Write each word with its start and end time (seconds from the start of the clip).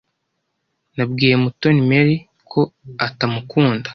Nabwiye 0.95 1.35
Mutoni 1.43 1.81
Mary 1.89 2.15
ko 2.51 2.61
atamukunda. 3.07 3.87